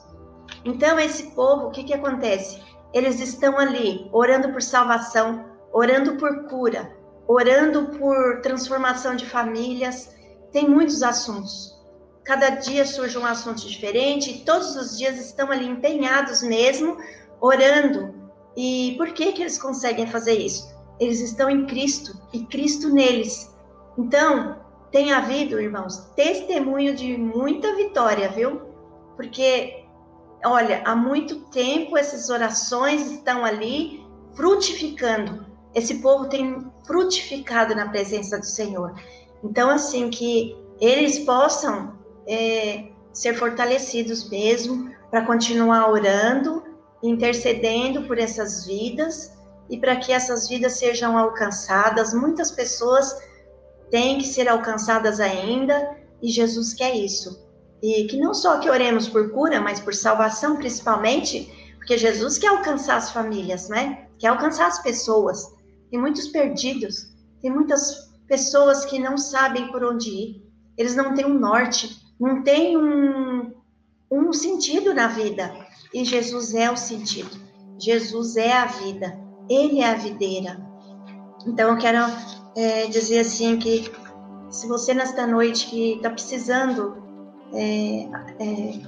Então, 0.64 0.98
esse 0.98 1.30
povo, 1.30 1.66
o 1.66 1.70
que, 1.70 1.84
que 1.84 1.94
acontece? 1.94 2.60
eles 2.92 3.20
estão 3.20 3.58
ali 3.58 4.08
orando 4.12 4.52
por 4.52 4.62
salvação, 4.62 5.44
orando 5.72 6.16
por 6.16 6.48
cura, 6.48 6.96
orando 7.26 7.86
por 7.98 8.40
transformação 8.42 9.14
de 9.14 9.26
famílias. 9.26 10.14
Tem 10.52 10.68
muitos 10.68 11.02
assuntos. 11.02 11.78
Cada 12.24 12.50
dia 12.50 12.84
surge 12.84 13.16
um 13.16 13.24
assunto 13.24 13.66
diferente 13.66 14.30
e 14.30 14.44
todos 14.44 14.76
os 14.76 14.98
dias 14.98 15.18
estão 15.18 15.50
ali 15.50 15.66
empenhados 15.66 16.42
mesmo, 16.42 16.96
orando. 17.40 18.14
E 18.56 18.94
por 18.98 19.12
que 19.12 19.32
que 19.32 19.42
eles 19.42 19.58
conseguem 19.58 20.06
fazer 20.06 20.34
isso? 20.34 20.68
Eles 20.98 21.20
estão 21.20 21.48
em 21.48 21.66
Cristo 21.66 22.12
e 22.32 22.44
Cristo 22.46 22.92
neles. 22.92 23.50
Então, 23.96 24.60
tem 24.90 25.12
havido, 25.12 25.60
irmãos, 25.60 25.98
testemunho 26.16 26.94
de 26.94 27.16
muita 27.16 27.74
vitória, 27.76 28.28
viu? 28.28 28.60
Porque 29.16 29.79
olha, 30.44 30.82
há 30.84 30.94
muito 30.94 31.40
tempo 31.50 31.96
essas 31.96 32.30
orações 32.30 33.10
estão 33.10 33.44
ali 33.44 34.04
frutificando. 34.34 35.46
Esse 35.74 36.00
povo 36.00 36.28
tem 36.28 36.70
frutificado 36.86 37.74
na 37.74 37.88
presença 37.88 38.38
do 38.38 38.46
Senhor. 38.46 38.94
Então, 39.42 39.70
assim, 39.70 40.10
que 40.10 40.56
eles 40.80 41.20
possam 41.20 41.98
é, 42.26 42.90
ser 43.12 43.34
fortalecidos 43.34 44.28
mesmo 44.28 44.90
para 45.10 45.24
continuar 45.24 45.90
orando, 45.90 46.62
intercedendo 47.02 48.02
por 48.02 48.18
essas 48.18 48.66
vidas 48.66 49.32
e 49.68 49.78
para 49.78 49.96
que 49.96 50.12
essas 50.12 50.48
vidas 50.48 50.74
sejam 50.74 51.16
alcançadas. 51.16 52.12
Muitas 52.12 52.50
pessoas 52.50 53.16
têm 53.90 54.18
que 54.18 54.26
ser 54.26 54.48
alcançadas 54.48 55.20
ainda 55.20 55.96
e 56.22 56.28
Jesus 56.28 56.74
quer 56.74 56.94
isso. 56.94 57.49
E 57.82 58.04
que 58.04 58.16
não 58.16 58.34
só 58.34 58.58
que 58.58 58.68
oremos 58.68 59.08
por 59.08 59.30
cura, 59.30 59.60
mas 59.60 59.80
por 59.80 59.94
salvação 59.94 60.56
principalmente, 60.56 61.50
porque 61.76 61.96
Jesus 61.96 62.38
quer 62.38 62.48
alcançar 62.48 62.96
as 62.96 63.10
famílias, 63.10 63.68
né? 63.68 64.06
Quer 64.18 64.28
alcançar 64.28 64.66
as 64.66 64.82
pessoas. 64.82 65.54
Tem 65.90 65.98
muitos 65.98 66.28
perdidos, 66.28 67.10
tem 67.40 67.50
muitas 67.50 68.10
pessoas 68.28 68.84
que 68.84 68.98
não 68.98 69.16
sabem 69.16 69.68
por 69.68 69.82
onde 69.82 70.10
ir. 70.10 70.50
Eles 70.76 70.94
não 70.94 71.14
têm 71.14 71.26
um 71.26 71.38
norte, 71.38 72.00
não 72.18 72.42
têm 72.42 72.76
um, 72.76 73.52
um 74.10 74.32
sentido 74.32 74.94
na 74.94 75.08
vida. 75.08 75.52
E 75.92 76.04
Jesus 76.04 76.54
é 76.54 76.70
o 76.70 76.76
sentido. 76.76 77.30
Jesus 77.78 78.36
é 78.36 78.52
a 78.52 78.66
vida. 78.66 79.18
Ele 79.48 79.80
é 79.80 79.90
a 79.90 79.94
videira. 79.94 80.60
Então 81.46 81.70
eu 81.70 81.78
quero 81.78 81.98
é, 82.56 82.86
dizer 82.86 83.20
assim 83.20 83.58
que 83.58 83.90
se 84.50 84.66
você 84.66 84.92
nesta 84.92 85.26
noite 85.26 85.66
que 85.66 85.94
está 85.94 86.10
precisando 86.10 87.02
é, 87.52 88.08
é, 88.38 88.80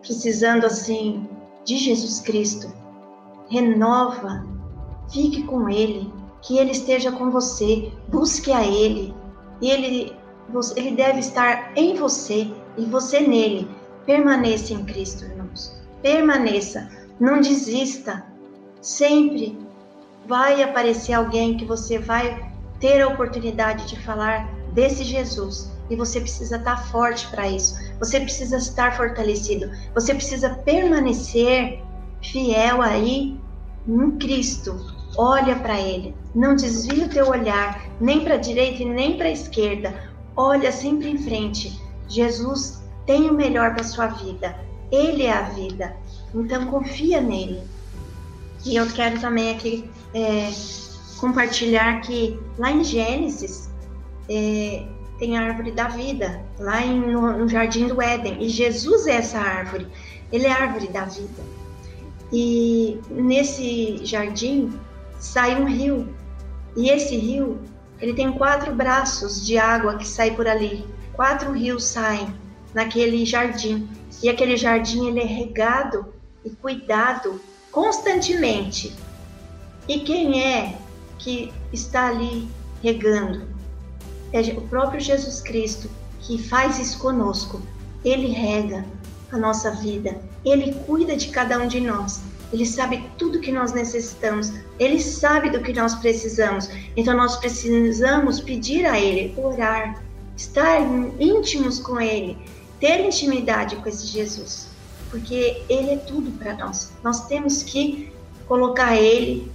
precisando 0.00 0.66
assim 0.66 1.28
de 1.64 1.76
Jesus 1.76 2.20
Cristo, 2.20 2.72
renova, 3.48 4.44
fique 5.12 5.42
com 5.44 5.68
Ele, 5.68 6.12
que 6.42 6.58
Ele 6.58 6.72
esteja 6.72 7.12
com 7.12 7.30
você, 7.30 7.92
busque 8.08 8.52
a 8.52 8.64
Ele, 8.64 9.14
e 9.60 9.70
Ele, 9.70 10.16
ele 10.76 10.90
deve 10.92 11.20
estar 11.20 11.72
em 11.76 11.94
você, 11.94 12.50
e 12.76 12.84
você 12.86 13.20
nele. 13.20 13.68
Permaneça 14.06 14.72
em 14.72 14.84
Cristo, 14.84 15.24
irmãos. 15.24 15.72
Permaneça. 16.02 16.88
Não 17.18 17.40
desista. 17.40 18.24
Sempre 18.80 19.58
vai 20.26 20.62
aparecer 20.62 21.12
alguém 21.12 21.56
que 21.56 21.64
você 21.64 21.98
vai 21.98 22.52
ter 22.78 23.02
a 23.02 23.08
oportunidade 23.08 23.86
de 23.86 24.00
falar 24.00 24.48
desse 24.72 25.04
Jesus. 25.04 25.70
E 25.90 25.96
você 25.96 26.20
precisa 26.20 26.56
estar 26.56 26.76
forte 26.88 27.26
para 27.28 27.48
isso. 27.48 27.74
Você 27.98 28.20
precisa 28.20 28.56
estar 28.56 28.96
fortalecido. 28.96 29.70
Você 29.92 30.14
precisa 30.14 30.50
permanecer 30.50 31.82
fiel 32.22 32.80
aí 32.80 33.38
em 33.86 34.10
Cristo. 34.12 34.76
Olha 35.16 35.56
para 35.56 35.80
Ele. 35.80 36.14
Não 36.34 36.54
desvie 36.54 37.04
o 37.04 37.08
teu 37.08 37.28
olhar 37.28 37.84
nem 38.00 38.22
para 38.22 38.34
a 38.34 38.38
direita 38.38 38.82
e 38.82 38.86
nem 38.86 39.16
para 39.16 39.26
a 39.26 39.32
esquerda. 39.32 40.10
Olha 40.36 40.70
sempre 40.70 41.10
em 41.10 41.18
frente. 41.18 41.80
Jesus 42.08 42.80
tem 43.04 43.28
o 43.28 43.34
melhor 43.34 43.74
para 43.74 43.82
sua 43.82 44.06
vida. 44.06 44.54
Ele 44.92 45.24
é 45.24 45.32
a 45.32 45.42
vida. 45.42 45.96
Então 46.34 46.66
confia 46.66 47.20
nele. 47.20 47.60
E 48.64 48.76
eu 48.76 48.86
quero 48.92 49.20
também 49.20 49.50
aqui 49.50 49.90
é, 50.14 50.50
compartilhar 51.18 52.00
que 52.00 52.38
lá 52.58 52.70
em 52.70 52.84
Gênesis 52.84 53.70
é, 54.28 54.84
tem 55.20 55.36
a 55.36 55.42
árvore 55.42 55.70
da 55.70 55.86
vida, 55.86 56.42
lá 56.58 56.82
em, 56.82 56.98
no, 56.98 57.38
no 57.38 57.48
jardim 57.48 57.86
do 57.86 58.00
Éden. 58.00 58.42
E 58.42 58.48
Jesus 58.48 59.06
é 59.06 59.16
essa 59.16 59.38
árvore. 59.38 59.86
Ele 60.32 60.46
é 60.46 60.50
a 60.50 60.62
árvore 60.62 60.88
da 60.88 61.04
vida. 61.04 61.42
E 62.32 62.98
nesse 63.10 64.00
jardim 64.04 64.72
sai 65.18 65.60
um 65.60 65.66
rio. 65.66 66.08
E 66.74 66.88
esse 66.88 67.16
rio, 67.16 67.60
ele 68.00 68.14
tem 68.14 68.32
quatro 68.32 68.74
braços 68.74 69.44
de 69.44 69.58
água 69.58 69.98
que 69.98 70.08
sai 70.08 70.30
por 70.30 70.48
ali. 70.48 70.86
Quatro 71.12 71.52
rios 71.52 71.84
saem 71.84 72.34
naquele 72.72 73.26
jardim. 73.26 73.86
E 74.22 74.28
aquele 74.28 74.56
jardim 74.56 75.06
ele 75.08 75.20
é 75.20 75.26
regado 75.26 76.06
e 76.42 76.50
cuidado 76.50 77.38
constantemente. 77.70 78.96
E 79.86 80.00
quem 80.00 80.42
é 80.42 80.78
que 81.18 81.52
está 81.72 82.08
ali 82.08 82.48
regando? 82.82 83.49
É 84.32 84.40
o 84.40 84.62
próprio 84.62 85.00
Jesus 85.00 85.40
Cristo 85.40 85.90
que 86.20 86.38
faz 86.38 86.78
isso 86.78 86.98
conosco. 86.98 87.60
Ele 88.04 88.28
rega 88.28 88.84
a 89.32 89.38
nossa 89.38 89.70
vida, 89.70 90.20
ele 90.44 90.72
cuida 90.86 91.16
de 91.16 91.28
cada 91.28 91.58
um 91.58 91.66
de 91.66 91.80
nós. 91.80 92.20
Ele 92.52 92.66
sabe 92.66 93.04
tudo 93.16 93.40
que 93.40 93.52
nós 93.52 93.72
necessitamos, 93.72 94.52
ele 94.78 95.00
sabe 95.00 95.50
do 95.50 95.60
que 95.60 95.72
nós 95.72 95.94
precisamos. 95.94 96.68
Então 96.96 97.16
nós 97.16 97.36
precisamos 97.36 98.40
pedir 98.40 98.86
a 98.86 98.98
ele, 98.98 99.34
orar, 99.36 100.02
estar 100.36 100.80
íntimos 101.20 101.78
com 101.78 102.00
ele, 102.00 102.36
ter 102.80 103.04
intimidade 103.06 103.76
com 103.76 103.88
esse 103.88 104.06
Jesus, 104.06 104.68
porque 105.10 105.62
ele 105.68 105.90
é 105.90 105.96
tudo 105.96 106.32
para 106.38 106.54
nós. 106.54 106.90
Nós 107.04 107.26
temos 107.28 107.62
que 107.62 108.10
colocar 108.48 108.96
ele 108.96 109.50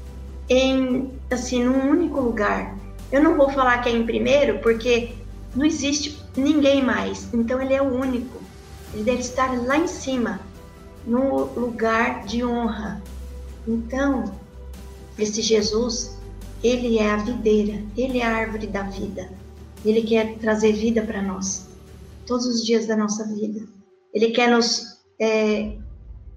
em 0.47 1.11
assim 1.29 1.63
num 1.63 1.89
único 1.89 2.21
lugar. 2.21 2.77
Eu 3.15 3.23
não 3.23 3.37
vou 3.37 3.49
falar 3.49 3.77
que 3.77 3.87
é 3.87 4.03
primeiro, 4.03 4.59
porque 4.59 5.13
não 5.55 5.65
existe 5.65 6.21
ninguém 6.35 6.83
mais. 6.83 7.33
Então 7.33 7.61
ele 7.61 7.73
é 7.73 7.81
o 7.81 7.85
único. 7.85 8.41
Ele 8.93 9.05
deve 9.05 9.21
estar 9.21 9.57
lá 9.65 9.77
em 9.77 9.87
cima, 9.87 10.41
no 11.07 11.45
lugar 11.57 12.25
de 12.25 12.43
honra. 12.43 13.01
Então, 13.65 14.25
esse 15.17 15.41
Jesus, 15.41 16.17
ele 16.61 16.99
é 16.99 17.09
a 17.09 17.15
videira, 17.15 17.81
ele 17.95 18.19
é 18.19 18.25
a 18.25 18.35
árvore 18.35 18.67
da 18.67 18.83
vida. 18.83 19.29
Ele 19.85 20.01
quer 20.01 20.37
trazer 20.39 20.73
vida 20.73 21.01
para 21.01 21.21
nós, 21.21 21.69
todos 22.25 22.45
os 22.45 22.65
dias 22.65 22.85
da 22.85 22.97
nossa 22.97 23.25
vida. 23.33 23.65
Ele 24.13 24.31
quer 24.31 24.49
nos 24.49 24.99
é, 25.21 25.77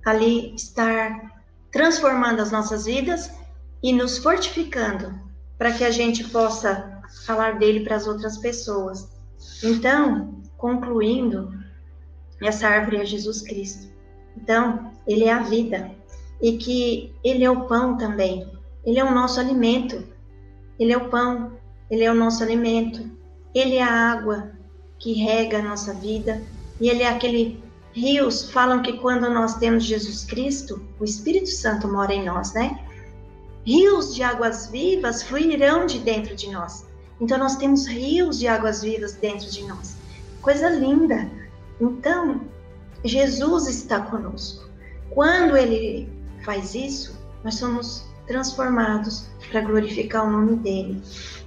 ali 0.07 0.55
estar 0.55 1.43
transformando 1.73 2.41
as 2.41 2.53
nossas 2.53 2.85
vidas 2.85 3.33
e 3.83 3.93
nos 3.93 4.19
fortificando 4.19 5.27
para 5.59 5.73
que 5.73 5.85
a 5.85 5.91
gente 5.91 6.25
possa 6.25 7.03
falar 7.27 7.59
dele 7.59 7.81
para 7.81 7.97
as 7.97 8.07
outras 8.07 8.38
pessoas. 8.38 9.09
Então, 9.62 10.40
concluindo, 10.57 11.53
essa 12.40 12.68
árvore 12.68 12.99
é 12.99 13.05
Jesus 13.05 13.42
Cristo. 13.42 13.88
Então, 14.37 14.92
ele 15.07 15.25
é 15.25 15.33
a 15.33 15.42
vida 15.42 15.90
e 16.40 16.57
que 16.57 17.12
ele 17.25 17.44
é 17.44 17.51
o 17.51 17.66
pão 17.66 17.97
também. 17.97 18.51
Ele 18.85 18.99
é 18.99 19.05
o 19.05 19.14
nosso 19.14 19.40
alimento. 19.40 20.07
Ele 20.79 20.92
é 20.92 20.97
o 20.97 21.09
pão, 21.09 21.53
ele 21.90 22.05
é 22.05 22.11
o 22.11 22.14
nosso 22.14 22.42
alimento. 22.42 23.11
Ele 23.55 23.77
é 23.77 23.83
a 23.83 24.12
água 24.12 24.53
que 24.99 25.12
rega 25.14 25.59
a 25.59 25.62
nossa 25.62 25.92
vida 25.94 26.40
e 26.81 26.88
ele 26.88 27.03
é 27.03 27.09
aquele 27.09 27.62
rios 27.92 28.51
falam 28.51 28.83
que 28.83 28.94
quando 28.94 29.29
nós 29.31 29.57
temos 29.57 29.85
Jesus 29.85 30.25
Cristo, 30.25 30.87
o 31.01 31.05
Espírito 31.05 31.49
Santo 31.49 31.88
mora 31.88 32.12
em 32.12 32.25
nós, 32.25 32.53
né? 32.53 32.79
Rios 33.64 34.14
de 34.14 34.23
águas 34.23 34.68
vivas 34.68 35.23
fluirão 35.23 35.87
de 35.87 35.99
dentro 35.99 36.35
de 36.35 36.51
nós. 36.51 36.87
Então 37.21 37.38
nós 37.38 37.57
temos 37.57 37.87
rios 37.87 38.38
de 38.38 38.47
águas 38.47 38.83
vivas 38.83 39.14
dentro 39.14 39.51
de 39.51 39.64
nós. 39.64 39.97
Coisa 40.40 40.68
linda. 40.71 41.29
Então, 41.81 42.40
Jesus 43.05 43.66
está 43.66 44.01
conosco. 44.01 44.68
Quando 45.11 45.57
ele 45.57 46.09
faz 46.44 46.75
isso, 46.75 47.18
nós 47.42 47.57
somos 47.57 48.05
transformados 48.27 49.29
para 49.51 49.61
glorificar 49.61 50.27
o 50.27 50.31
nome 50.31 50.57
dele. 50.57 51.03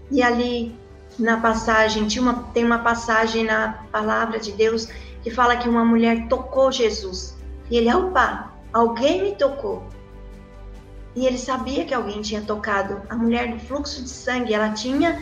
E 0.10 0.22
ali 0.22 0.76
na 1.18 1.40
passagem, 1.40 2.08
uma, 2.20 2.44
tem 2.54 2.66
uma 2.66 2.80
passagem 2.80 3.44
na 3.44 3.86
palavra 3.92 4.40
de 4.40 4.52
Deus 4.52 4.88
que 5.22 5.30
fala 5.30 5.56
que 5.56 5.70
uma 5.70 5.86
mulher 5.86 6.28
tocou 6.28 6.72
Jesus. 6.72 7.38
E 7.70 7.78
ele, 7.78 7.94
opa, 7.94 8.52
alguém 8.74 9.22
me 9.22 9.36
tocou. 9.36 9.84
E 11.16 11.26
ele 11.26 11.38
sabia 11.38 11.86
que 11.86 11.94
alguém 11.94 12.22
tinha 12.22 12.42
tocado. 12.42 13.02
A 13.10 13.16
mulher 13.16 13.52
do 13.52 13.60
fluxo 13.60 14.02
de 14.02 14.10
sangue, 14.10 14.54
ela 14.54 14.70
tinha 14.72 15.22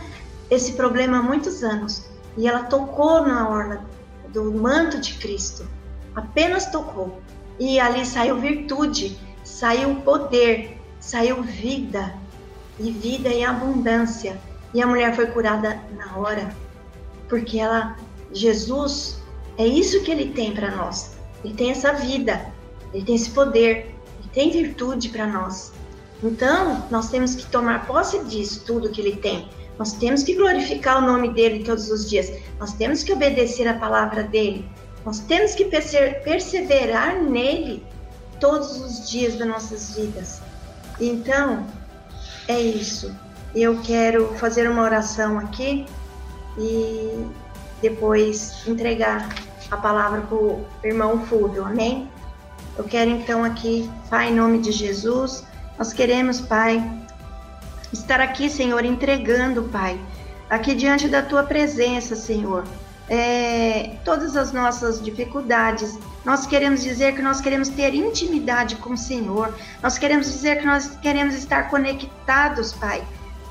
esse 0.49 0.73
problema 0.73 1.19
há 1.19 1.21
muitos 1.21 1.63
anos. 1.63 2.05
E 2.37 2.47
ela 2.47 2.63
tocou 2.63 3.25
na 3.25 3.49
orla 3.49 3.85
do 4.31 4.53
manto 4.53 4.99
de 4.99 5.15
Cristo 5.15 5.67
apenas 6.15 6.67
tocou. 6.67 7.19
E 7.59 7.79
ali 7.79 8.05
saiu 8.05 8.39
virtude, 8.39 9.17
saiu 9.43 9.95
poder, 9.95 10.77
saiu 10.99 11.41
vida, 11.41 12.13
e 12.79 12.91
vida 12.91 13.29
em 13.29 13.45
abundância. 13.45 14.39
E 14.73 14.81
a 14.81 14.87
mulher 14.87 15.15
foi 15.15 15.27
curada 15.27 15.79
na 15.97 16.17
hora, 16.17 16.55
porque 17.27 17.59
ela, 17.59 17.97
Jesus, 18.31 19.19
é 19.57 19.65
isso 19.65 20.03
que 20.03 20.11
ele 20.11 20.31
tem 20.33 20.53
para 20.53 20.71
nós. 20.71 21.17
Ele 21.43 21.53
tem 21.53 21.71
essa 21.71 21.91
vida, 21.93 22.53
ele 22.93 23.03
tem 23.03 23.15
esse 23.15 23.31
poder, 23.31 23.95
ele 24.19 24.29
tem 24.31 24.51
virtude 24.51 25.09
para 25.09 25.25
nós. 25.25 25.73
Então, 26.23 26.85
nós 26.91 27.09
temos 27.09 27.35
que 27.35 27.45
tomar 27.45 27.87
posse 27.87 28.23
disso, 28.25 28.63
tudo 28.65 28.89
que 28.89 28.99
ele 29.01 29.15
tem. 29.15 29.49
Nós 29.77 29.93
temos 29.93 30.23
que 30.23 30.35
glorificar 30.35 30.97
o 30.97 31.05
nome 31.05 31.29
dele 31.33 31.63
todos 31.63 31.89
os 31.89 32.09
dias. 32.09 32.31
Nós 32.59 32.73
temos 32.73 33.03
que 33.03 33.13
obedecer 33.13 33.67
a 33.67 33.75
palavra 33.75 34.23
dele. 34.23 34.69
Nós 35.05 35.19
temos 35.19 35.55
que 35.55 35.65
perseverar 35.65 37.21
nele 37.21 37.81
todos 38.39 38.81
os 38.81 39.09
dias 39.09 39.35
das 39.35 39.47
nossas 39.47 39.95
vidas. 39.95 40.41
Então, 40.99 41.65
é 42.47 42.59
isso. 42.59 43.15
Eu 43.55 43.79
quero 43.81 44.33
fazer 44.35 44.69
uma 44.69 44.83
oração 44.83 45.39
aqui 45.39 45.85
e 46.57 47.25
depois 47.81 48.67
entregar 48.67 49.29
a 49.71 49.77
palavra 49.77 50.21
para 50.21 50.35
o 50.35 50.65
irmão 50.83 51.25
Fúvio, 51.25 51.63
amém? 51.63 52.09
Eu 52.77 52.83
quero 52.83 53.09
então 53.09 53.43
aqui, 53.43 53.89
Pai, 54.09 54.29
em 54.29 54.35
nome 54.35 54.59
de 54.59 54.71
Jesus, 54.71 55.43
nós 55.79 55.91
queremos, 55.91 56.39
Pai, 56.39 56.83
estar 57.91 58.21
aqui, 58.21 58.49
Senhor, 58.49 58.85
entregando, 58.85 59.63
Pai, 59.63 59.99
aqui 60.47 60.75
diante 60.75 61.07
da 61.07 61.23
tua 61.23 61.41
presença, 61.41 62.15
Senhor 62.15 62.63
é, 63.09 63.95
todas 64.05 64.37
as 64.37 64.53
nossas 64.53 65.01
dificuldades. 65.01 65.97
Nós 66.23 66.45
queremos 66.45 66.83
dizer 66.83 67.15
que 67.15 67.21
nós 67.21 67.41
queremos 67.41 67.67
ter 67.69 67.93
intimidade 67.95 68.75
com 68.75 68.91
o 68.91 68.97
Senhor. 68.97 69.53
Nós 69.81 69.97
queremos 69.97 70.27
dizer 70.27 70.59
que 70.59 70.65
nós 70.65 70.95
queremos 71.01 71.33
estar 71.33 71.69
conectados, 71.69 72.71
Pai, 72.73 73.03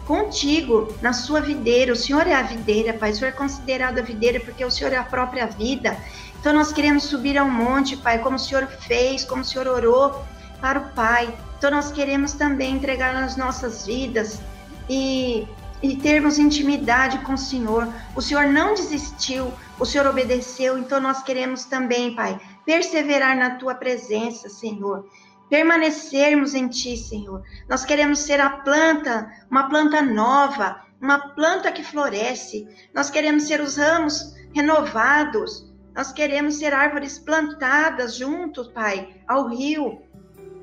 contigo, 0.06 0.94
na 1.02 1.12
sua 1.12 1.40
videira. 1.40 1.92
O 1.92 1.96
Senhor 1.96 2.26
é 2.26 2.34
a 2.34 2.42
videira, 2.42 2.94
Pai. 2.94 3.10
O 3.10 3.14
Senhor 3.14 3.30
é 3.30 3.32
considerado 3.32 3.98
a 3.98 4.02
videira 4.02 4.38
porque 4.38 4.64
o 4.64 4.70
Senhor 4.70 4.92
é 4.92 4.96
a 4.96 5.02
própria 5.04 5.46
vida. 5.46 5.96
Então 6.40 6.52
nós 6.52 6.72
queremos 6.72 7.02
subir 7.02 7.36
ao 7.36 7.50
monte, 7.50 7.96
Pai, 7.96 8.20
como 8.20 8.36
o 8.36 8.38
Senhor 8.38 8.66
fez, 8.66 9.24
como 9.24 9.42
o 9.42 9.44
Senhor 9.44 9.66
orou 9.66 10.24
para 10.60 10.78
o 10.78 10.88
Pai. 10.90 11.34
Então 11.58 11.70
nós 11.70 11.92
queremos 11.92 12.32
também 12.32 12.76
entregar 12.76 13.14
as 13.16 13.36
nossas 13.36 13.84
vidas 13.84 14.40
e 14.88 15.46
e 15.82 15.96
termos 15.96 16.38
intimidade 16.38 17.18
com 17.18 17.34
o 17.34 17.38
Senhor. 17.38 17.88
O 18.14 18.22
Senhor 18.22 18.46
não 18.46 18.74
desistiu, 18.74 19.52
o 19.78 19.84
Senhor 19.84 20.06
obedeceu, 20.06 20.76
então 20.78 21.00
nós 21.00 21.22
queremos 21.22 21.64
também, 21.64 22.14
Pai, 22.14 22.40
perseverar 22.64 23.36
na 23.36 23.50
tua 23.50 23.74
presença, 23.74 24.48
Senhor. 24.48 25.08
Permanecermos 25.48 26.54
em 26.54 26.68
ti, 26.68 26.96
Senhor. 26.96 27.42
Nós 27.68 27.84
queremos 27.84 28.18
ser 28.18 28.40
a 28.40 28.50
planta, 28.50 29.30
uma 29.50 29.68
planta 29.68 30.02
nova, 30.02 30.82
uma 31.00 31.18
planta 31.34 31.72
que 31.72 31.84
floresce. 31.84 32.66
Nós 32.92 33.08
queremos 33.08 33.44
ser 33.44 33.60
os 33.60 33.76
ramos 33.76 34.34
renovados, 34.54 35.66
Nós 35.94 36.12
queremos 36.12 36.54
ser 36.54 36.72
árvores 36.72 37.18
plantadas 37.18 38.14
juntos, 38.14 38.68
Pai, 38.68 39.16
ao 39.26 39.48
rio, 39.48 40.00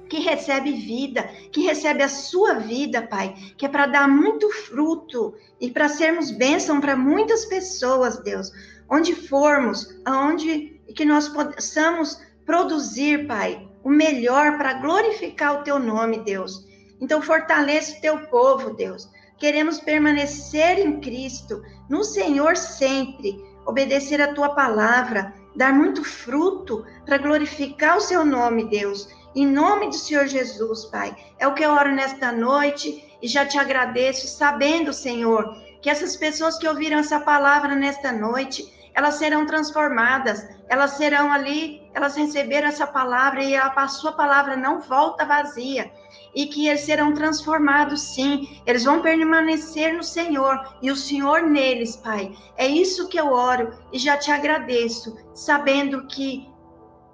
que 0.10 0.20
recebe 0.20 0.72
vida, 0.72 1.24
que 1.52 1.62
recebe 1.62 2.04
a 2.04 2.10
sua 2.10 2.56
vida, 2.56 3.02
Pai, 3.02 3.36
que 3.58 3.66
é 3.66 3.70
para 3.70 3.86
dar 3.86 4.08
muito 4.08 4.50
fruto 4.52 5.34
e 5.60 5.72
para 5.72 5.90
sermos 5.90 6.32
bênção 6.32 6.80
para 6.80 6.96
muitas 6.96 7.46
pessoas, 7.46 8.18
Deus. 8.24 8.52
Onde 8.90 9.16
formos, 9.16 9.88
aonde 10.06 10.80
que 10.96 11.06
nós 11.06 11.28
possamos 11.28 12.22
produzir, 12.46 13.28
Pai, 13.28 13.68
o 13.84 13.90
melhor 13.90 14.58
para 14.58 14.74
glorificar 14.74 15.60
o 15.60 15.64
teu 15.64 15.80
nome, 15.80 16.20
Deus. 16.20 16.66
Então 17.02 17.22
fortaleça 17.22 17.98
o 17.98 18.02
teu 18.02 18.28
povo, 18.28 18.74
Deus. 18.76 19.10
Queremos 19.38 19.80
permanecer 19.80 20.80
em 20.80 21.00
Cristo, 21.00 21.62
no 21.90 22.04
Senhor 22.04 22.56
sempre 22.56 23.44
obedecer 23.66 24.22
a 24.22 24.34
tua 24.34 24.50
palavra, 24.50 25.34
dar 25.56 25.74
muito 25.74 26.04
fruto 26.04 26.86
para 27.06 27.18
glorificar 27.18 27.98
o 27.98 28.02
seu 28.02 28.24
nome, 28.24 28.70
Deus. 28.70 29.10
Em 29.36 29.46
nome 29.46 29.88
do 29.88 29.96
Senhor 29.96 30.28
Jesus, 30.28 30.86
Pai. 30.86 31.14
É 31.38 31.46
o 31.46 31.54
que 31.54 31.62
eu 31.62 31.72
oro 31.72 31.94
nesta 31.94 32.32
noite 32.32 33.04
e 33.22 33.28
já 33.28 33.46
te 33.46 33.60
agradeço, 33.60 34.28
sabendo, 34.30 34.94
Senhor, 34.94 35.58
que 35.82 35.90
essas 35.90 36.16
pessoas 36.16 36.58
que 36.58 36.66
ouviram 36.66 37.00
essa 37.00 37.20
palavra 37.20 37.76
nesta 37.76 38.14
noite, 38.14 38.74
elas 38.94 39.16
serão 39.16 39.46
transformadas, 39.46 40.48
elas 40.70 40.92
serão 40.92 41.34
ali, 41.34 41.82
elas 41.94 42.16
receberam 42.16 42.70
essa 42.70 42.88
palavra 42.88 43.44
e 43.44 43.58
a, 43.58 43.88
sua 43.90 44.14
palavra 44.14 44.56
não 44.56 44.80
volta 44.80 45.26
vazia 45.26 45.92
e 46.34 46.46
que 46.46 46.70
eles 46.70 46.82
serão 46.82 47.14
transformados 47.14 48.02
sim, 48.02 48.62
eles 48.66 48.86
vão 48.86 49.02
permanecer 49.02 49.94
no 49.94 50.04
Senhor 50.04 50.78
e 50.82 50.90
o 50.90 50.96
Senhor 50.96 51.42
neles, 51.42 51.98
Pai. 51.98 52.34
É 52.56 52.66
isso 52.66 53.10
que 53.10 53.20
eu 53.20 53.34
oro 53.34 53.78
e 53.92 54.00
já 54.00 54.16
te 54.16 54.32
agradeço, 54.32 55.18
sabendo 55.34 56.08
que 56.08 56.55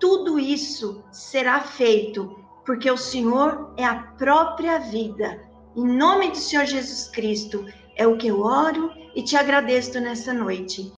tudo 0.02 0.40
isso 0.40 1.04
será 1.12 1.62
feito, 1.62 2.36
porque 2.66 2.90
o 2.90 2.98
Senhor 2.98 3.72
é 3.78 3.86
a 3.86 3.96
própria 4.18 4.80
vida. 4.80 5.48
Em 5.78 5.86
nome 5.86 6.32
do 6.32 6.38
Senhor 6.38 6.66
Jesus 6.66 7.08
Cristo, 7.10 7.66
é 7.96 8.08
o 8.08 8.18
que 8.18 8.28
eu 8.28 8.42
oro 8.42 8.92
e 9.16 9.22
te 9.22 9.38
agradeço 9.38 10.00
nessa 10.02 10.34
noite. 10.34 10.90